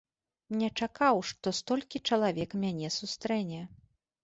[0.61, 3.61] Не чакаў, што столькі чалавек мяне сустрэне.